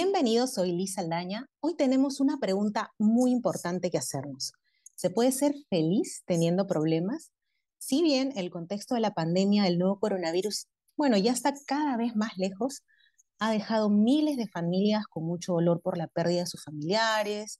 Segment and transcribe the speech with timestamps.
[0.00, 1.50] Bienvenidos, soy Lisa Aldaña.
[1.58, 4.52] Hoy tenemos una pregunta muy importante que hacernos.
[4.94, 7.32] ¿Se puede ser feliz teniendo problemas?
[7.78, 12.14] Si bien el contexto de la pandemia del nuevo coronavirus, bueno, ya está cada vez
[12.14, 12.84] más lejos,
[13.40, 17.58] ha dejado miles de familias con mucho dolor por la pérdida de sus familiares,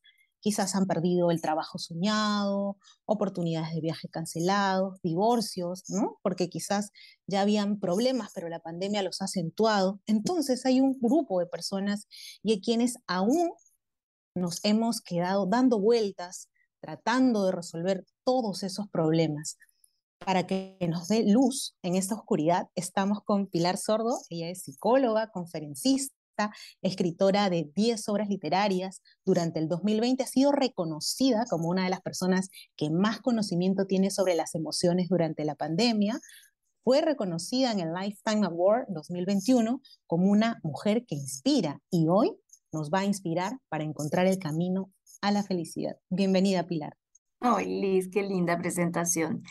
[0.48, 6.16] quizás han perdido el trabajo soñado, oportunidades de viaje cancelados, divorcios, ¿no?
[6.22, 6.90] Porque quizás
[7.26, 10.00] ya habían problemas, pero la pandemia los ha acentuado.
[10.06, 12.08] Entonces hay un grupo de personas
[12.42, 13.50] y hay quienes aún
[14.34, 16.48] nos hemos quedado dando vueltas,
[16.80, 19.58] tratando de resolver todos esos problemas.
[20.18, 25.30] Para que nos dé luz en esta oscuridad, estamos con Pilar Sordo, ella es psicóloga,
[25.30, 26.17] conferencista,
[26.82, 29.02] escritora de 10 obras literarias.
[29.24, 34.10] Durante el 2020 ha sido reconocida como una de las personas que más conocimiento tiene
[34.10, 36.18] sobre las emociones durante la pandemia.
[36.84, 42.36] Fue reconocida en el Lifetime Award 2021 como una mujer que inspira y hoy
[42.72, 45.96] nos va a inspirar para encontrar el camino a la felicidad.
[46.08, 46.96] Bienvenida, Pilar.
[47.40, 49.42] Ay, Liz, qué linda presentación.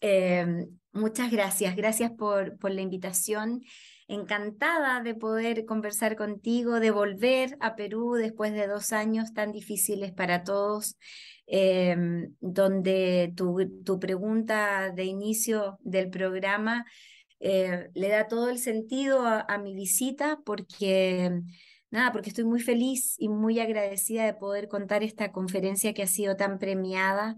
[0.00, 3.62] Em, muchas gracias, gracias por, por la invitación
[4.10, 10.12] encantada de poder conversar contigo, de volver a Perú después de dos años tan difíciles
[10.12, 10.96] para todos,
[11.46, 16.84] em, donde tu, tu, pregunta de inicio del programa
[17.38, 21.42] eh, le da todo el sentido a, mi visita porque...
[21.92, 26.06] Nada, porque estoy muy feliz y muy agradecida de poder contar esta conferencia que ha
[26.06, 27.36] sido tan premiada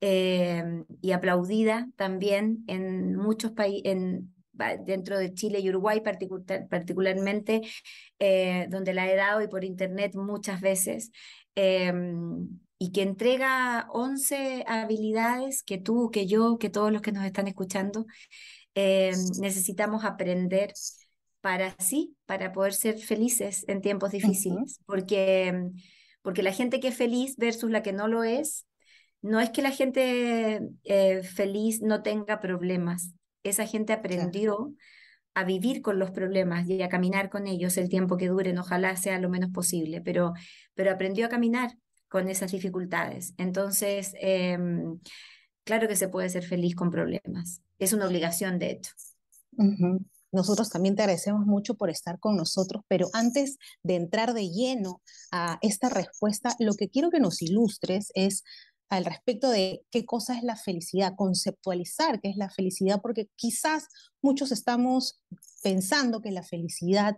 [0.00, 3.96] em, y aplaudida también en muchos países,
[4.84, 7.62] dentro de Chile y Uruguay particularmente,
[8.18, 11.10] eh, donde la he dado y por internet muchas veces,
[11.54, 17.24] em, y que entrega 11 habilidades que tú, que yo, que todos los que nos
[17.24, 18.06] están escuchando
[18.74, 20.72] em, necesitamos aprender
[21.40, 25.70] para sí, para poder ser felices en tiempos difíciles, porque,
[26.22, 28.66] porque la gente que es feliz versus la que no lo es,
[29.22, 34.74] no es que la gente eh, feliz no tenga problemas, esa gente aprendió
[35.34, 38.96] a vivir con los problemas y a caminar con ellos el tiempo que duren, ojalá
[38.96, 40.32] sea lo menos posible, pero,
[40.74, 41.76] pero aprendió a caminar
[42.08, 43.34] con esas dificultades.
[43.38, 44.98] Entonces, em,
[45.64, 47.62] claro que se puede ser feliz con problemas.
[47.78, 48.92] Es una obligación, de hecho.
[50.32, 55.02] Nosotros también te agradecemos mucho por estar con nosotros, pero antes de entrar de lleno
[55.32, 58.44] a esta respuesta, lo que quiero que nos ilustres es
[58.90, 63.88] al respecto de qué cosa es la felicidad, conceptualizar qué es la felicidad, porque quizás
[64.20, 65.22] muchos estamos
[65.62, 67.16] pensando que la felicidad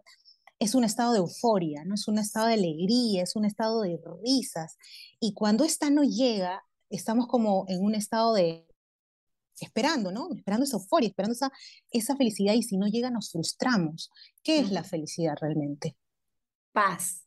[0.59, 3.99] es un estado de euforia, no es un estado de alegría, es un estado de
[4.23, 4.77] risas.
[5.19, 8.69] Y cuando esta no llega, estamos como en un estado de
[9.59, 10.29] esperando, ¿no?
[10.35, 11.51] Esperando esa euforia, esperando esa,
[11.91, 14.11] esa felicidad y si no llega nos frustramos.
[14.43, 15.97] ¿Qué es la felicidad realmente?
[16.73, 17.25] Paz.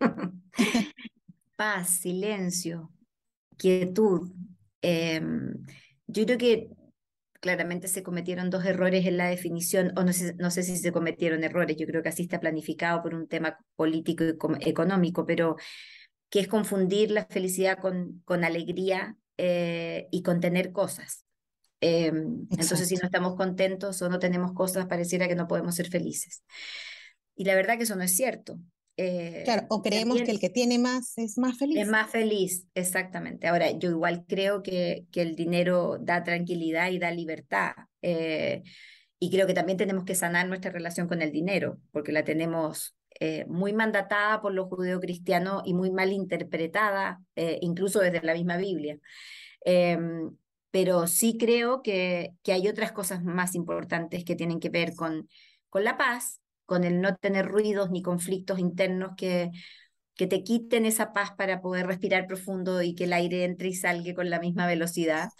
[1.56, 2.90] Paz, silencio,
[3.56, 4.30] quietud.
[4.82, 5.54] Em,
[6.06, 6.68] yo creo que
[7.40, 10.92] claramente se cometieron dos errores en la definición, o no sé, no sé si se
[10.92, 15.56] cometieron errores, yo creo que así está planificado por un tema político y económico, pero
[16.30, 21.24] que es confundir la felicidad con, con alegría eh, y con tener cosas.
[21.80, 25.88] Em, entonces, si no estamos contentos o no tenemos cosas, pareciera que no podemos ser
[25.90, 26.42] felices.
[27.36, 28.58] Y la verdad que eso no es cierto.
[28.96, 31.78] Eh, claro, o creemos que el que tiene más es más feliz.
[31.78, 33.48] Es más feliz, exactamente.
[33.48, 37.72] Ahora, yo igual creo que, que el dinero da tranquilidad y da libertad.
[38.02, 38.62] Eh,
[39.18, 42.96] y creo que también tenemos que sanar nuestra relación con el dinero, porque la tenemos
[43.18, 47.20] eh, muy mandatada por los judeocristianos y muy mal interpretada,
[47.60, 48.98] incluso desde la misma Biblia.
[49.64, 50.36] Em,
[50.70, 55.28] pero sí creo que, que hay otras cosas más importantes que tienen que ver con,
[55.70, 59.50] con la paz, con el no tener ruidos ni conflictos internos que,
[60.16, 63.74] que te quiten esa paz para poder respirar profundo y que el aire entre y
[63.74, 65.30] salga con la misma velocidad.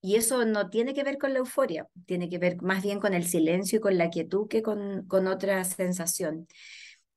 [0.00, 3.14] Y eso no tiene que ver con la euforia, tiene que ver más bien con
[3.14, 6.46] el silencio y con la quietud que con, con otra sensación.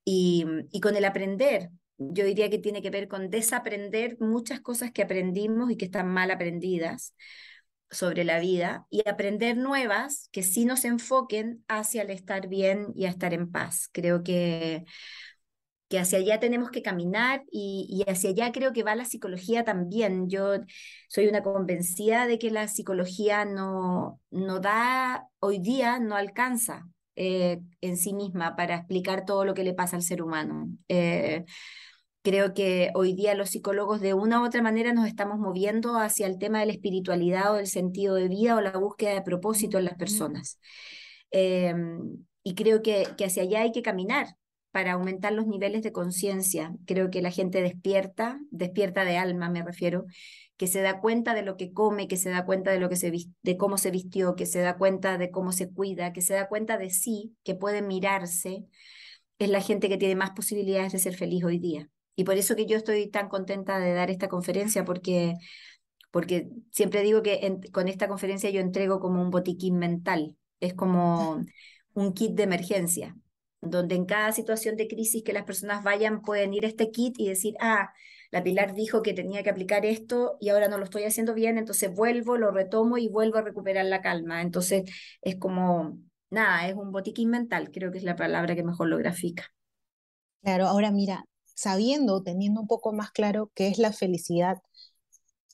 [0.04, 4.92] Y, y con el aprender, yo diría que tiene que ver con desaprender muchas cosas
[4.92, 7.14] que aprendimos y que están mal aprendidas,
[7.90, 13.06] sobre la vida y aprender nuevas que sí nos enfoquen hacia el estar bien y
[13.06, 13.88] a estar en paz.
[13.92, 14.84] Creo que,
[15.88, 19.64] que hacia allá tenemos que caminar y, y, hacia allá creo que va la psicología
[19.64, 20.28] también.
[20.28, 20.60] Yo
[21.08, 26.86] soy una convencida de que la psicología no, no da, hoy día no alcanza
[27.16, 30.68] eh, en sí misma para explicar todo lo que le pasa al ser humano.
[30.88, 31.44] Eh,
[32.28, 36.26] Creo que hoy día los psicólogos de una u otra manera nos estamos moviendo hacia
[36.26, 39.78] el tema de la espiritualidad o del sentido de vida o la búsqueda de propósito
[39.78, 40.60] en las personas.
[41.30, 44.26] Em, y creo que, que, hacia allá hay que caminar.
[44.72, 46.74] para aumentar los niveles de conciencia.
[46.86, 50.04] Creo que la gente despierta, despierta de alma me refiero,
[50.58, 52.96] que se da cuenta de lo que come, que se da cuenta de lo que
[52.96, 53.10] se
[53.42, 56.48] de cómo se vistió, que se da cuenta de cómo se cuida, que se da
[56.48, 58.66] cuenta de sí, que puede mirarse,
[59.38, 61.88] es la gente que tiene más posibilidades de ser feliz hoy día.
[62.18, 65.34] Y por eso que yo estoy tan contenta de dar esta conferencia, porque,
[66.10, 71.44] porque siempre digo que con esta conferencia yo entrego como un botiquín mental, es como
[71.94, 73.16] un kit de emergencia,
[73.60, 77.14] donde en cada situación de crisis que las personas vayan pueden ir a este kit
[77.20, 77.92] y decir, ah,
[78.32, 81.56] la Pilar dijo que tenía que aplicar esto y ahora no lo estoy haciendo bien,
[81.56, 84.42] entonces vuelvo, lo retomo y vuelvo a recuperar la calma.
[84.42, 84.90] Entonces
[85.22, 86.00] es como,
[86.30, 89.52] nada, es un botiquín mental, creo que es la palabra que mejor lo grafica.
[90.42, 91.24] Claro, ahora mira,
[91.58, 94.62] sabiendo, teniendo un poco más claro qué es la felicidad,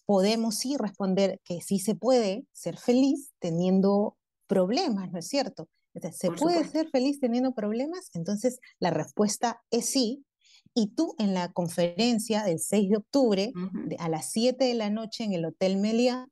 [0.04, 5.70] podemos sí responder que sí se puede ser feliz teniendo problemas, ¿no es cierto?
[6.12, 8.10] ¿Se puede ser feliz teniendo problemas?
[8.12, 10.26] Entonces la respuesta es sí,
[10.74, 13.52] y tú en la conferencia del 6 de octubre,
[13.98, 16.28] a las 7 de la noche en el Hotel Meliá,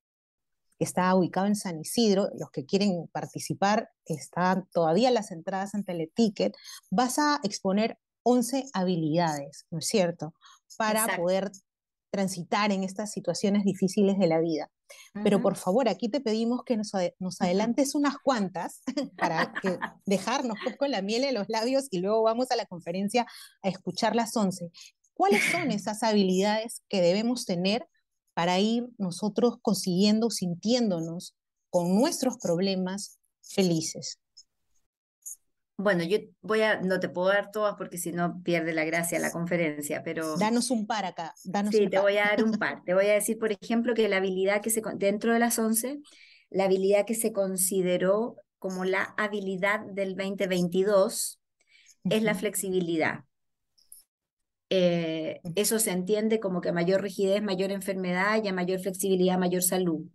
[0.79, 5.85] que está ubicado en San Isidro, los que quieren participar, están todavía las entradas en
[5.85, 6.55] Teleticket,
[6.91, 10.35] vas a exponer 11 habilidades, ¿no es cierto?
[10.77, 11.51] Para poder
[12.13, 14.71] transitar en estas situaciones difíciles de la vida.
[15.25, 16.93] Pero por favor, aquí te pedimos que nos,
[17.41, 18.83] adelantes unas cuantas
[19.17, 22.67] para que dejarnos pues, con la miel en los labios y luego vamos a la
[22.67, 23.27] conferencia
[23.63, 24.71] a escuchar las 11.
[25.15, 27.89] ¿Cuáles son esas habilidades que debemos tener
[28.35, 31.35] para ir nosotros consiguiendo, sintiéndonos
[31.71, 34.19] con nuestros problemas felices?
[35.77, 39.19] Bueno, yo voy a, no te puedo dar todas porque si no pierde la gracia
[39.19, 40.37] la conferencia, pero...
[40.37, 42.83] Danos un par acá, danos Sí, te voy a dar un par.
[42.85, 46.01] Te voy a decir, por ejemplo, que la habilidad que se, dentro de las 11,
[46.51, 51.41] la habilidad que se consideró como la habilidad del 2022
[52.05, 53.25] es la flexibilidad.
[54.75, 59.63] Eh, eso se entiende como que mayor rigidez, mayor enfermedad y a mayor flexibilidad, mayor
[59.63, 60.07] salud.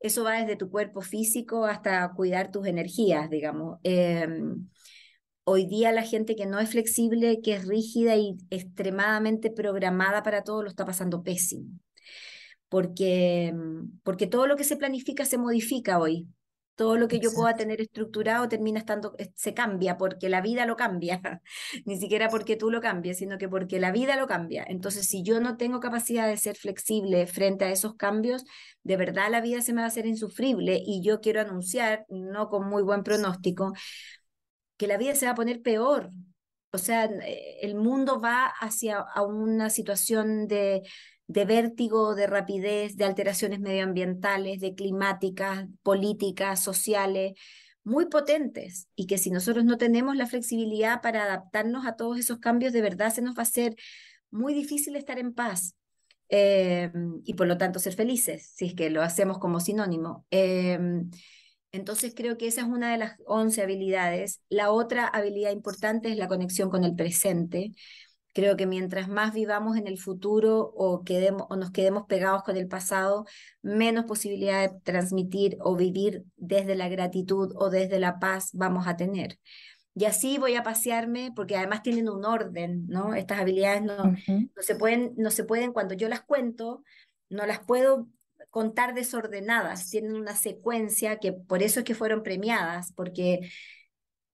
[0.00, 3.78] Eso va desde tu cuerpo físico hasta cuidar tus energías, digamos.
[3.82, 4.68] Em,
[5.44, 10.42] hoy día la gente que no es flexible, que es rígida y extremadamente programada para
[10.44, 11.66] todo, lo está pasando pésimo.
[12.68, 16.28] Porque, em, porque todo lo que se planifica se modifica hoy.
[16.80, 20.64] Todo lo que yo pueda tener estructurado termina estando, eh, se cambia porque la vida
[20.64, 21.20] lo cambia.
[21.84, 24.64] Ni siquiera porque tú lo cambies, sino que porque la vida lo cambia.
[24.66, 28.46] Entonces, si yo no tengo capacidad de ser flexible frente a esos cambios,
[28.82, 32.48] de verdad la vida se me va a hacer insufrible y yo quiero anunciar, no
[32.48, 33.74] con muy buen pronóstico,
[34.78, 36.10] que la vida se va a poner peor.
[36.72, 40.80] O sea, eh, el mundo va hacia a una situación de
[41.30, 47.34] de vértigo, de rapidez, de alteraciones medioambientales, de climáticas, políticas, sociales,
[47.84, 52.38] muy potentes y que si nosotros no tenemos la flexibilidad para adaptarnos a todos esos
[52.40, 53.76] cambios, de verdad se nos va a hacer
[54.32, 55.76] muy difícil estar en paz
[56.28, 56.90] eh,
[57.24, 60.26] y por lo tanto ser felices, si es que lo hacemos como sinónimo.
[60.32, 60.78] Eh,
[61.72, 64.40] entonces creo que esa es una de las 11 habilidades.
[64.48, 67.70] La otra habilidad importante es la conexión con el presente.
[68.32, 72.56] Creo que mientras más vivamos en el futuro o, quedemos, o nos quedemos pegados con
[72.56, 73.26] el pasado,
[73.62, 78.96] menos posibilidad de transmitir o vivir desde la gratitud o desde la paz vamos a
[78.96, 79.38] tener.
[79.94, 83.14] Y así voy a pasearme, porque además tienen un orden, ¿no?
[83.14, 86.84] Estas habilidades no, no, se pueden, no se pueden, cuando yo las cuento,
[87.28, 88.08] no las puedo
[88.50, 93.50] contar desordenadas, tienen una secuencia que por eso es que fueron premiadas, porque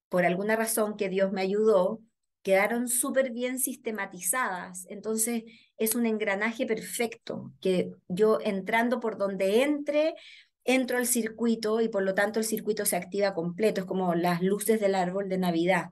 [0.08, 2.00] por alguna razón que Dios me ayudó,
[2.46, 4.86] quedaron súper bien sistematizadas.
[4.88, 5.42] Entonces
[5.78, 10.14] es un engranaje perfecto, que yo entrando por donde entre,
[10.62, 13.80] entro al circuito y por lo tanto el circuito se activa completo.
[13.80, 15.86] Es como las luces del árbol de Navidad,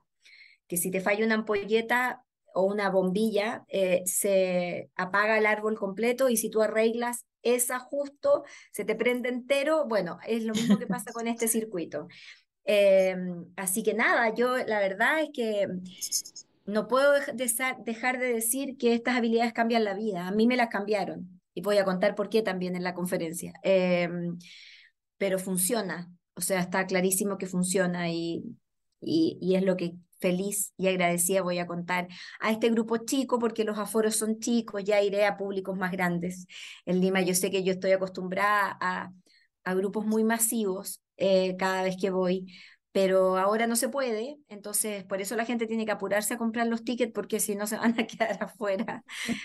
[0.69, 6.29] que si te falla una ampolleta o una bombilla, eh, se apaga el árbol completo
[6.29, 9.87] y si tú arreglas esa justo, se te prende entero.
[9.89, 12.07] Bueno, es lo mismo que pasa con este circuito.
[12.63, 15.67] Em, así que nada, yo la verdad es que
[16.65, 20.27] no puedo dejar de decir que estas habilidades cambian la vida.
[20.27, 23.53] A mí me las cambiaron y voy a contar por qué también en la conferencia.
[23.63, 24.37] Em,
[25.17, 28.43] pero funciona, o sea, está clarísimo que funciona y,
[28.99, 32.07] y, es lo que feliz y agradecida voy a contar
[32.39, 36.47] a este grupo chico porque los aforos son chicos, ya iré a públicos más grandes.
[36.85, 39.11] En Lima yo sé que yo estoy acostumbrada a,
[39.63, 42.47] a grupos muy masivos eh, cada vez que voy,
[42.95, 46.65] pero ahora no se puede, entonces por eso la gente tiene que apurarse a comprar
[46.67, 49.03] los tickets porque si no se van a quedar afuera,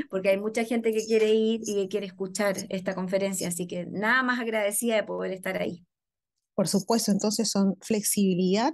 [0.09, 3.87] porque hay mucha gente que quiere ir y que quiere escuchar esta conferencia, así que
[3.87, 5.85] nada más agradecida de poder estar ahí.
[6.55, 8.73] Por supuesto, entonces son flexibilidad,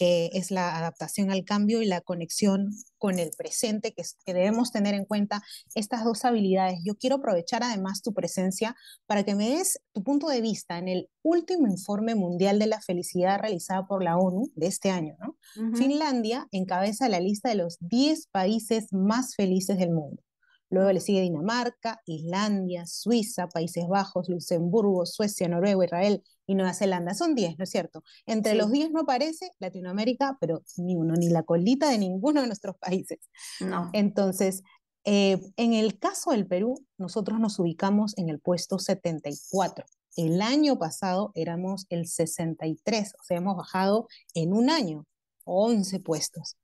[0.00, 4.72] que es la adaptación al cambio y la conexión con el presente, que, que, debemos
[4.72, 5.42] tener en cuenta
[5.74, 6.80] estas dos habilidades.
[6.82, 10.88] Yo quiero aprovechar además tu presencia para que me des tu punto de vista en
[10.88, 15.16] el último informe mundial de la felicidad realizado por la ONU de este año.
[15.20, 15.36] ¿no?
[15.76, 20.22] Finlandia encabeza la lista de los 10 países más felices del mundo.
[20.70, 27.12] Luego le sigue Dinamarca, Islandia, Suiza, Países Bajos, Luxemburgo, Suecia, Noruega, Israel y Nueva Zelanda.
[27.14, 28.04] Son 10, ¿no es cierto?
[28.24, 32.46] Entre los 10 no aparece Latinoamérica, pero ni uno, ni la colita de ninguno de
[32.46, 33.18] nuestros países.
[33.60, 33.90] No.
[33.92, 34.62] Entonces,
[35.04, 39.84] eh, en el caso del Perú, nosotros nos ubicamos en el puesto 74.
[40.16, 45.06] El año pasado éramos el 63, o sea, hemos bajado en un año
[45.44, 46.56] 11 puestos.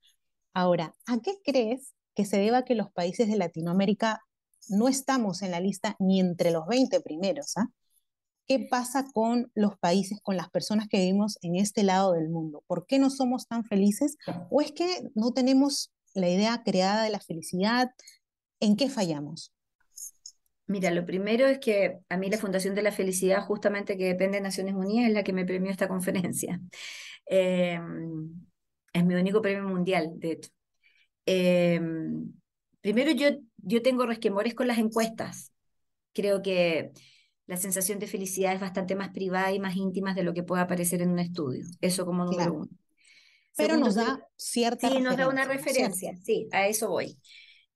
[0.53, 4.21] Ahora, ¿a qué crees que se deba a que los países de Latinoamérica
[4.69, 7.55] no estamos en la lista ni entre los 20 primeros.
[7.57, 7.67] ¿ah?
[8.47, 12.63] ¿Qué pasa con los países, con las personas que vivimos en este lado del mundo?
[12.65, 14.17] ¿Por qué no somos tan felices?
[14.49, 17.91] ¿O es que no tenemos la idea creada de la felicidad?
[18.59, 19.53] ¿En qué fallamos?
[20.65, 24.37] Mira, lo primero es que a mí la Fundación de la Felicidad, justamente que depende
[24.37, 26.59] de Naciones Unidas, es la que me premió esta conferencia.
[27.29, 28.47] Em,
[28.93, 30.49] es mi único premio mundial, de hecho.
[31.27, 32.31] Em,
[32.79, 35.51] primero, yo, yo tengo resquemores con las encuestas.
[36.13, 36.91] Creo que
[37.45, 40.61] la sensación de felicidad es bastante más privada y más íntima de lo que puede
[40.63, 41.65] aparecer en un estudio.
[41.81, 42.69] Eso como número uno.
[43.57, 47.19] Pero nos da cierta Sí, nos da una referencia, sí, a eso voy.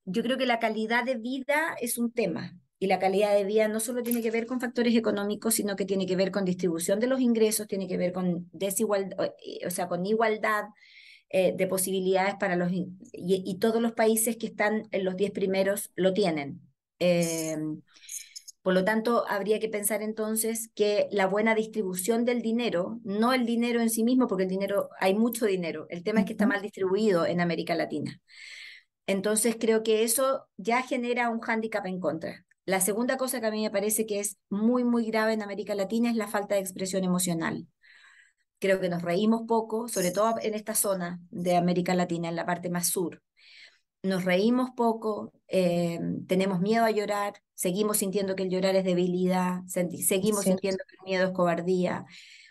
[0.05, 2.55] Yo creo que la calidad de vida es un tema.
[2.79, 5.85] Y la calidad de vida no solo tiene que ver con factores económicos, sino que
[5.85, 9.33] tiene que ver con distribución de los ingresos, tiene que ver con desigualdad,
[9.65, 10.63] o sea, con igualdad,
[11.33, 12.69] eh, de posibilidades para los...
[12.73, 16.61] Y, todos los países que están en los 10 primeros lo tienen.
[16.99, 17.57] Eh,
[18.61, 23.45] por lo tanto, habría que pensar entonces que la buena distribución del dinero, no el
[23.45, 26.45] dinero en sí mismo, porque el dinero, hay mucho dinero, el tema es que está
[26.45, 28.19] mal distribuido en América Latina.
[29.07, 32.45] Entonces, creo que eso ya genera un hándicap en contra.
[32.65, 35.75] La segunda cosa que a mí me parece que es muy, muy grave en América
[35.75, 37.67] Latina es la falta de expresión emocional
[38.61, 42.45] creo que nos reímos poco, sobre todo en esta zona de América Latina, en la
[42.45, 43.21] parte más sur.
[44.03, 49.61] Nos reímos poco, eh, tenemos miedo a llorar, seguimos sintiendo que el llorar es debilidad,
[49.65, 52.05] seguimos sintiendo que el miedo es cobardía.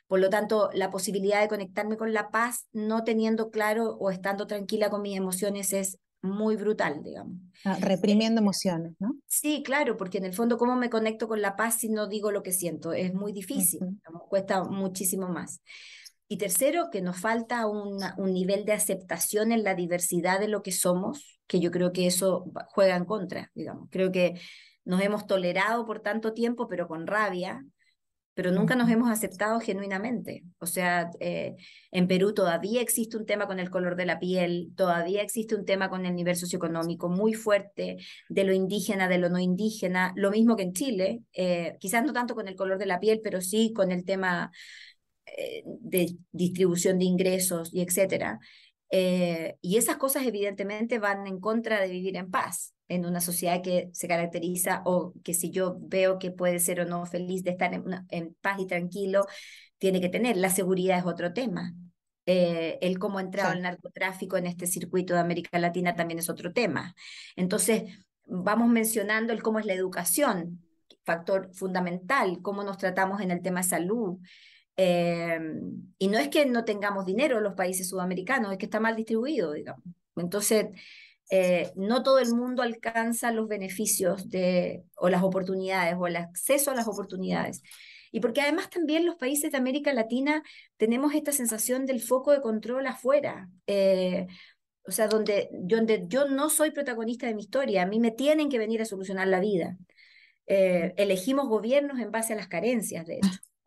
[0.09, 4.49] Por lo tanto, la posibilidad de conectarme con la paz, no teniendo claro o estando
[4.49, 7.37] tranquila con mis emociones, es muy brutal, digamos.
[7.65, 9.17] Ah, reprimiendo emociones, ¿no?
[9.27, 12.31] Sí, claro, porque en el fondo, ¿cómo me conecto con la paz si no digo
[12.31, 12.93] lo que siento?
[12.93, 13.81] Es muy difícil,
[14.29, 15.63] cuesta muchísimo más.
[16.29, 20.73] Y tercero, que nos falta un nivel de aceptación en la diversidad de lo que
[20.73, 23.89] somos, que yo creo que eso juega en contra, digamos.
[23.91, 24.41] Creo que
[24.85, 27.65] nos hemos tolerado por tanto tiempo, pero con rabia,
[28.41, 30.45] pero nunca nos hemos aceptado genuinamente.
[30.61, 31.57] O sea, eh,
[31.91, 35.67] en Perú todavía existe un tema con el color de la piel, todavía existe un
[35.67, 37.99] tema con el nivel socioeconómico muy fuerte,
[38.31, 42.15] de lo indígena, de lo no indígena, lo mismo que en Chile, eh, quizás no
[42.15, 44.51] tanto con el color de la piel, pero sí con el tema
[45.27, 48.41] eh, de distribución de ingresos y etcétera.
[48.91, 53.63] Eh, y esas cosas evidentemente van en contra de vivir en paz en una sociedad
[53.63, 57.53] que se caracteriza o que si yo veo que puede ser o no feliz de
[57.53, 59.27] estar en, paz y tranquilo,
[59.79, 60.37] tiene que tener.
[60.37, 61.73] La seguridad es otro tema.
[62.27, 66.29] Eh, el cómo ha entrado el narcotráfico en este circuito de América Latina también es
[66.29, 66.97] otro tema.
[67.37, 67.85] Entonces,
[68.27, 70.65] vamos mencionando el cómo es la educación,
[71.05, 74.19] factor fundamental, cómo nos tratamos en el tema salud,
[74.83, 78.81] Em, y no es que no tengamos dinero en los países sudamericanos, es que está
[78.81, 79.85] mal distribuido, digamos.
[80.17, 80.69] Entonces,
[81.31, 86.71] eh, no todo el mundo alcanza los beneficios de, o las oportunidades o el acceso
[86.71, 87.61] a las oportunidades.
[88.11, 90.43] Y porque además también los países de América Latina
[90.79, 93.51] tenemos esta sensación del foco de control afuera.
[93.67, 94.29] Eh,
[94.87, 98.49] o sea, donde, donde yo no soy protagonista de mi historia, a mí me tienen
[98.49, 99.77] que venir a solucionar la vida.
[100.47, 103.21] Eh, elegimos gobiernos en base a las carencias, de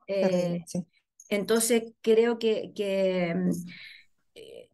[0.08, 0.88] hecho.
[1.36, 3.52] Entonces, creo que, que, mm,
[4.36, 4.70] eh,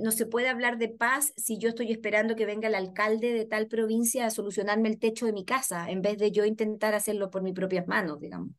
[0.00, 3.44] no se puede hablar de paz si yo estoy esperando que venga el alcalde de
[3.44, 7.30] tal provincia a solucionarme el techo de mi casa, en vez de yo intentar hacerlo
[7.30, 8.50] por mis propias manos, digamos.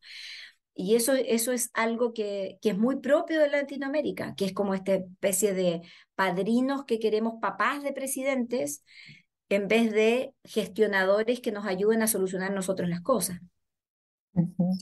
[0.76, 4.74] Y eso, eso es algo que, que es muy propio de Latinoamérica, que es como
[4.74, 5.82] esta especie de
[6.16, 8.84] padrinos que queremos papás de presidentes
[9.50, 13.40] en vez de gestionadores que nos ayuden a solucionar nosotros las cosas.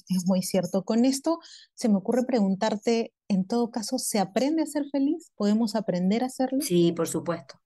[0.09, 0.83] Es muy cierto.
[0.83, 1.39] Con esto
[1.73, 5.31] se me ocurre preguntarte, en todo caso, ¿se aprende a ser feliz?
[5.35, 6.61] ¿Podemos aprender a hacerlo?
[6.61, 7.59] Sí, por supuesto.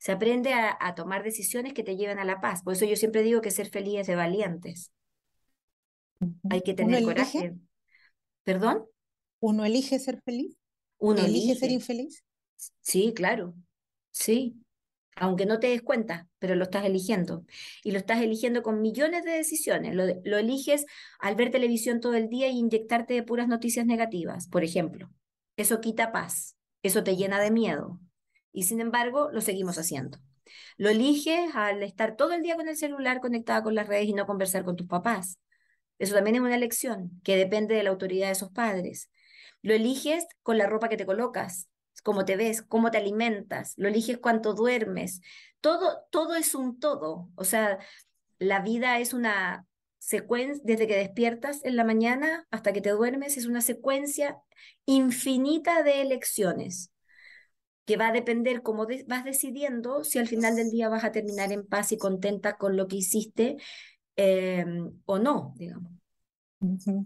[0.00, 2.62] Se aprende a, tomar decisiones que te lleven a la paz.
[2.62, 4.92] Por eso yo siempre digo que ser feliz es de valientes.
[6.50, 7.54] Hay que tener coraje.
[8.44, 8.84] ¿Perdón?
[9.40, 10.56] ¿Uno elige ser feliz?
[10.98, 12.24] Uno elige ser infeliz.
[12.80, 13.54] Sí, claro.
[14.10, 14.56] Sí,
[15.16, 17.44] aunque no te des cuenta, pero lo estás eligiendo.
[17.82, 19.94] Y lo estás eligiendo con millones de decisiones.
[19.94, 20.86] Lo, eliges
[21.18, 25.10] al ver televisión todo el día y inyectarte de puras noticias negativas, por ejemplo.
[25.56, 28.00] Eso quita paz, eso te llena de miedo.
[28.52, 30.18] Y sin embargo, lo seguimos haciendo.
[30.76, 34.12] Lo eliges al estar todo el día con el celular conectada con las redes y
[34.12, 35.38] no conversar con tus papás.
[35.98, 39.10] Eso también es una elección que depende de la autoridad de esos padres.
[39.62, 41.68] Lo eliges con la ropa que te colocas,
[42.04, 45.22] cómo te ves, cómo te alimentas, lo eliges cuánto duermes.
[45.60, 47.30] Todo, todo es un todo.
[47.34, 47.80] O sea,
[48.38, 49.66] la vida es una
[49.98, 54.38] secuencia, desde que despiertas en la mañana hasta que te duermes, es una secuencia
[54.86, 56.92] infinita de elecciones
[57.86, 61.52] que va a depender cómo vas decidiendo si al final del día vas a terminar
[61.52, 63.56] en paz y contenta con lo que hiciste
[64.16, 66.03] em, o no, digamos.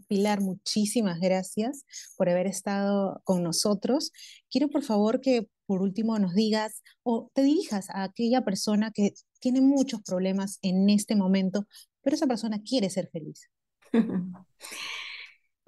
[0.08, 1.84] Pilar, muchísimas gracias
[2.16, 4.12] por haber estado con nosotros.
[4.50, 9.12] Quiero por favor que por último nos digas o te dirijas a aquella persona que
[9.40, 11.66] tiene muchos problemas en este momento,
[12.02, 13.50] pero esa persona quiere ser feliz.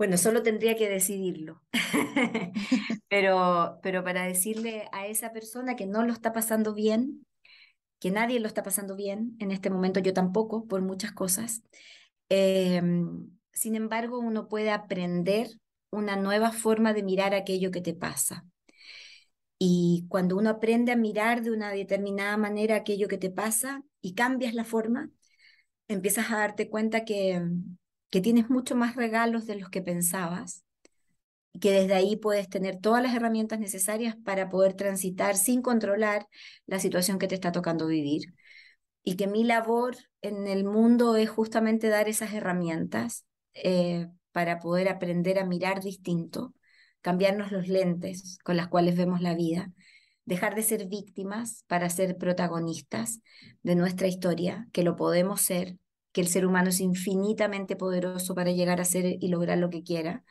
[0.00, 1.61] Bueno, solo tendría que decidirlo.
[3.11, 7.26] pero, pero para decirle a esa persona que no lo está pasando bien,
[7.99, 11.62] que nadie lo está pasando bien, en este momento yo tampoco, por muchas cosas,
[12.30, 13.28] em,
[13.61, 15.49] sin embargo, uno puede aprender
[15.90, 18.47] una nueva forma de mirar aquello que te pasa.
[19.59, 24.14] Y cuando uno aprende a mirar de una determinada manera aquello que te pasa y
[24.14, 25.11] cambias la forma,
[25.88, 27.43] empiezas a darte cuenta que,
[28.09, 30.64] que tienes mucho más regalos de los que pensabas
[31.52, 36.26] y que desde ahí puedes tener todas las herramientas necesarias para poder transitar sin controlar
[36.64, 38.33] la situación que te está tocando vivir.
[39.02, 44.88] Y que mi labor en el mundo es justamente dar esas herramientas eh, para poder
[44.88, 46.54] aprender a mirar distinto,
[47.00, 49.73] cambiarnos los lentes con las cuales vemos la vida,
[50.25, 53.21] dejar de ser víctimas para ser protagonistas
[53.63, 55.78] de nuestra historia, que lo podemos ser,
[56.13, 59.82] que el ser humano es infinitamente poderoso para llegar a ser y lograr lo que
[59.82, 60.25] quiera.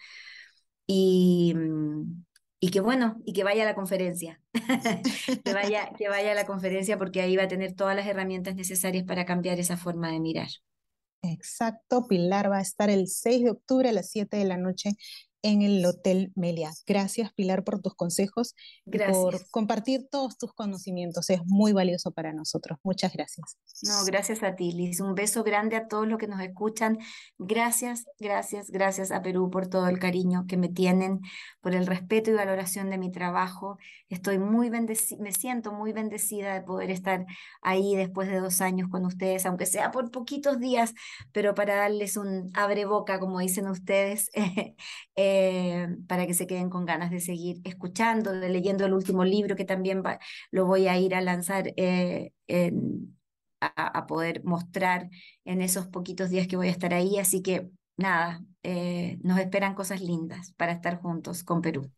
[0.88, 2.24] Y, mm,
[2.62, 4.42] y que bueno, y que vaya a la conferencia,
[5.46, 8.56] que, vaya, que vaya a la conferencia porque ahí va a tener todas las herramientas
[8.56, 10.50] necesarias para cambiar esa forma de mirar.
[11.22, 14.92] Exacto, Pilar va a estar el 6 de octubre a las 7 de la noche
[15.42, 16.72] en el Hotel Melia.
[16.86, 19.18] Gracias, Pilar, por tus consejos gracias.
[19.18, 21.30] por compartir todos tus conocimientos.
[21.30, 22.80] Es muy valioso para nosotros.
[22.84, 23.58] Muchas gracias.
[23.84, 25.00] No, gracias a ti, Liz.
[25.00, 27.00] Un beso grande a todos los que nos escuchan.
[27.38, 31.22] Gracias, gracias, gracias a Perú por todo el cariño que me tienen,
[31.62, 33.78] por el respeto y valoración de mi trabajo.
[34.10, 37.26] Estoy muy bendecida, me siento muy bendecida de poder estar
[37.62, 40.94] ahí después de dos años con ustedes, aunque sea por poquitos días,
[41.32, 44.30] pero para darles un abre boca, como dicen ustedes.
[45.16, 45.29] Eh,
[46.08, 49.66] para que se queden con ganas de seguir escuchando, de leyendo el último libro que
[49.66, 50.04] también
[50.52, 52.32] lo voy a ir a lanzar eh,
[53.62, 55.10] a, poder mostrar
[55.46, 57.18] en esos poquitos días que voy a estar ahí.
[57.18, 61.92] Así que nada, eh, nos esperan cosas lindas para estar juntos con Perú.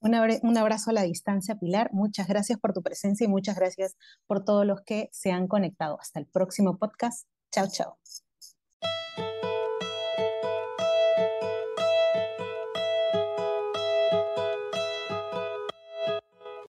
[0.00, 1.90] Un abrazo a la distancia, Pilar.
[1.92, 6.00] Muchas gracias por tu presencia y muchas gracias por todos los que se han conectado.
[6.00, 7.26] Hasta el próximo podcast.
[7.50, 7.98] Chao, chao.